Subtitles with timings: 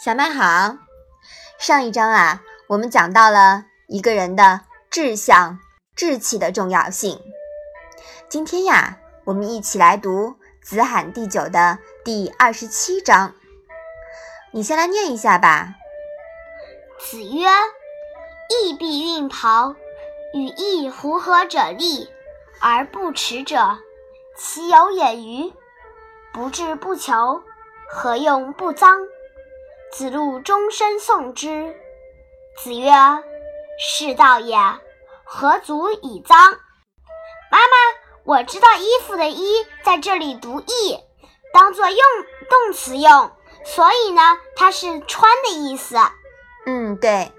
[0.00, 0.76] 小麦好，
[1.58, 5.58] 上一章啊，我们讲到了一个人的志向、
[5.96, 7.20] 志气的重要性。
[8.28, 10.28] 今天呀，我们一起来读
[10.62, 13.34] 《子罕》第九的第二十七章。
[14.52, 15.74] 你先来念一下吧。
[17.00, 17.48] 子曰
[18.62, 19.74] ：“义必运袍，
[20.32, 22.08] 与义狐合者立，
[22.60, 23.78] 而不耻者，
[24.36, 25.52] 其有也与？
[26.32, 27.42] 不志不求，
[27.90, 28.96] 何用不臧？”
[29.92, 31.74] 子路终身诵之。
[32.62, 32.92] 子曰
[33.80, 34.56] ：“是道也，
[35.24, 36.34] 何足以臧？”
[37.50, 37.76] 妈妈，
[38.24, 40.98] 我知道衣服的“衣”在这里读“义”，
[41.54, 41.98] 当做用
[42.50, 43.30] 动词用，
[43.64, 44.20] 所以呢，
[44.56, 45.96] 它是穿的意思。
[46.66, 47.32] 嗯，对。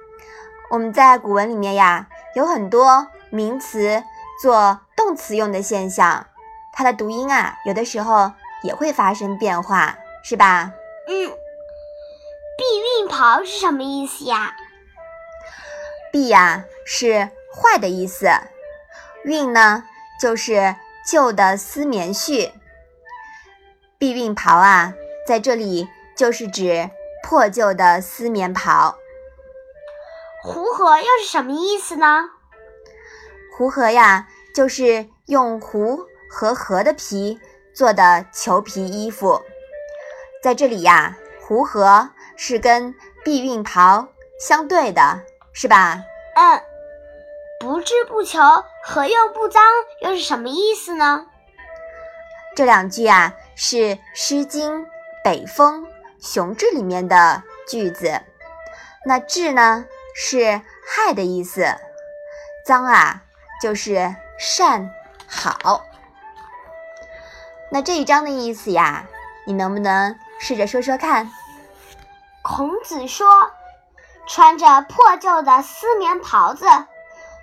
[0.71, 4.03] 我们在古文里面呀，有很多名词
[4.41, 6.27] 做动词用的现象，
[6.73, 8.31] 它的读音啊，有的时候
[8.63, 10.71] 也会发生变化，是吧？
[11.07, 11.31] 嗯。
[12.59, 14.53] 避孕袍是什么意思呀？
[16.11, 18.27] 避呀是坏的意思，
[19.23, 19.85] 孕呢
[20.19, 20.75] 就是
[21.09, 22.51] 旧的丝棉絮。
[23.97, 24.93] 避孕袍啊，
[25.25, 26.89] 在这里就是指
[27.23, 28.97] 破旧的丝棉袍。
[30.43, 32.25] 狐合又是什么意思呢？
[33.57, 37.39] 狐合呀，就是用狐和河的皮
[37.73, 39.41] 做的裘皮衣服。
[40.43, 42.09] 在这里呀，狐合。
[42.41, 44.07] 是跟避孕袍
[44.39, 45.19] 相对的，
[45.51, 46.01] 是吧？
[46.35, 46.61] 嗯，
[47.59, 48.39] 不志不求，
[48.81, 49.61] 何用不脏？
[49.99, 51.25] 又是什么意思呢？
[52.55, 53.75] 这两句啊，是
[54.13, 54.85] 《诗经·
[55.21, 55.83] 北风·
[56.21, 58.21] 雄志》里面的句子。
[59.05, 61.63] 那“志”呢，是害的意思
[62.65, 63.23] ；“脏”啊，
[63.61, 64.89] 就是善
[65.27, 65.85] 好。
[67.69, 69.05] 那这一章的意思呀，
[69.45, 71.29] 你能不能试着说说看？
[72.51, 73.27] 孔子说
[74.25, 76.65] ：“穿着破旧的丝棉袍子，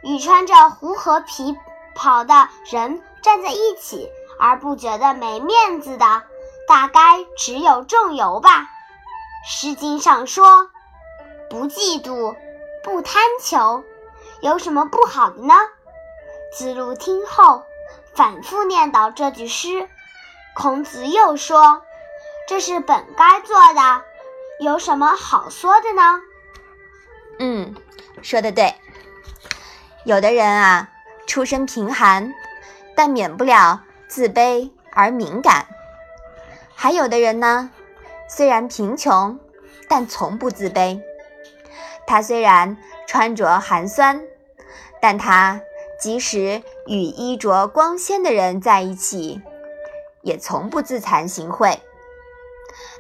[0.03, 1.57] 与穿着狐和皮
[1.95, 6.23] 袍的人站在一起而不觉得没面子的，
[6.67, 8.63] 大概只有仲由吧。”
[9.49, 10.71] 《诗经》上说
[11.49, 12.35] ：“不嫉妒，
[12.83, 13.85] 不贪求，
[14.41, 15.55] 有什么不好的呢？”
[16.53, 17.63] 子路听后，
[18.13, 19.89] 反复念叨这句诗。
[20.57, 21.83] 孔子又说
[22.49, 24.03] ：“这是本该做的。”
[24.59, 26.21] 有什么好说的呢？
[27.39, 27.75] 嗯，
[28.23, 28.75] 说的对。
[30.05, 30.89] 有的人啊，
[31.27, 32.33] 出身贫寒，
[32.95, 35.67] 但免不了自卑而敏感；
[36.75, 37.71] 还有的人呢，
[38.29, 39.39] 虽然贫穷，
[39.89, 41.03] 但从不自卑。
[42.07, 44.23] 他虽然穿着寒酸，
[45.03, 45.61] 但他
[46.01, 49.43] 即使与衣着光鲜的人在一起，
[50.23, 51.77] 也从不自惭形秽。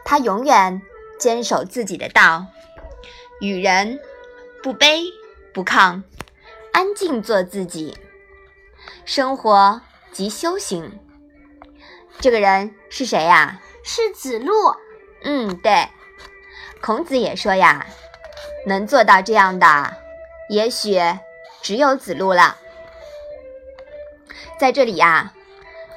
[0.04, 0.82] 他永远。
[1.18, 2.46] 坚守自己的道，
[3.40, 3.98] 与人
[4.62, 5.04] 不卑
[5.52, 6.02] 不亢，
[6.72, 7.96] 安静做自己，
[9.04, 9.80] 生活
[10.12, 10.98] 即修行。
[12.20, 13.60] 这个人是谁呀？
[13.82, 14.52] 是子路。
[15.22, 15.88] 嗯，对。
[16.80, 17.86] 孔子也说呀，
[18.66, 19.96] 能做到这样的，
[20.48, 21.00] 也许
[21.62, 22.56] 只有子路了。
[24.58, 25.32] 在这里呀，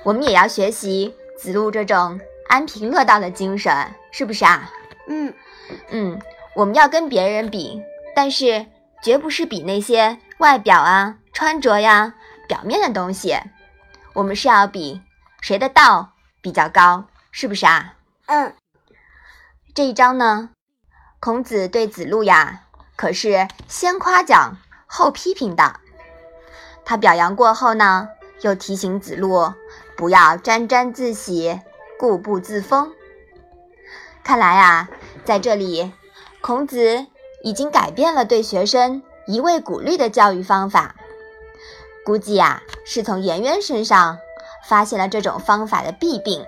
[0.03, 4.72] 我们也要学习子路这种安贫乐道的精神，是不是啊？
[5.12, 5.34] 嗯
[5.90, 6.22] 嗯，
[6.56, 7.84] 我们要跟别人比，
[8.16, 8.68] 但是
[9.02, 12.14] 绝不是比那些外表啊、穿着呀、
[12.47, 13.38] 表面的东西。
[14.14, 15.02] 我们是要比
[15.42, 17.96] 谁的道比较高，是不是啊？
[18.28, 18.53] 嗯。
[19.74, 20.50] 这一章呢，
[21.19, 22.64] 孔子对子路呀，
[22.96, 25.80] 可是先夸奖后批评的。
[26.86, 28.09] 他表扬过后呢，
[28.42, 29.53] 又提醒子路
[29.96, 31.62] 不要沾沾自喜、
[31.98, 32.94] 固步自封。
[34.22, 34.90] 看来啊，
[35.30, 35.92] 在这里，
[36.42, 37.06] 孔子
[37.44, 40.96] 已经改变了对学生一味鼓励的教育方法。
[42.04, 44.18] 估计呀，是从颜渊身上
[44.68, 46.44] 发现了这种方法的弊病。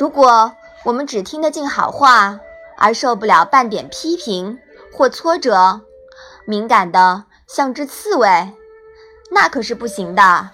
[0.00, 0.54] 如果
[0.86, 2.40] 我们只听得进好话，
[2.78, 4.58] 而受不了半点批评
[4.90, 5.82] 或挫折，
[6.46, 8.50] 敏感的像只刺猬，
[9.30, 10.48] 那可是不行的。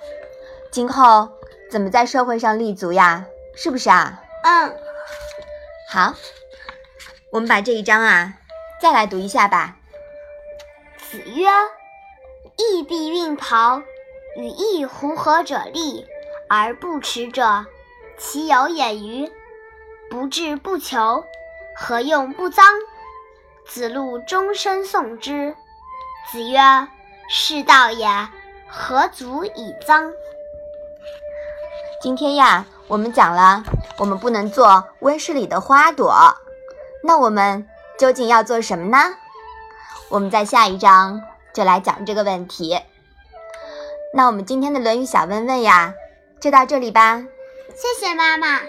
[0.73, 1.29] 今后
[1.71, 3.25] 怎么在社会上立足呀？
[3.55, 4.21] 是不是啊？
[4.43, 4.75] 嗯。
[5.93, 6.15] 好，
[7.33, 8.35] 我们把这一章啊
[8.83, 9.77] 再来读一下吧。
[10.99, 11.47] 子曰
[12.59, 13.83] ：“义必运袍，
[14.37, 16.07] 与义狐合者立，
[16.49, 17.67] 而不耻者，
[18.19, 19.31] 其有也与？
[20.11, 21.25] 不志不求，
[21.77, 22.63] 何用不臧？”
[23.65, 25.55] 子路终身诵之。
[26.33, 26.59] 子曰
[27.31, 28.09] ：“是道也，
[28.67, 30.13] 何足以臧？”
[32.03, 33.63] 今天呀，我们讲了，
[33.99, 36.35] 我们不能做温室里的花朵，
[37.03, 37.67] 那我们
[37.99, 39.15] 究竟要做什么呢？
[40.09, 41.23] 我们在下一章
[41.55, 42.81] 就来讲这个问题。
[44.13, 45.95] 那我们今天的《论语》小问问呀，
[46.41, 47.23] 就到这里吧。
[47.75, 48.61] 谢谢妈妈。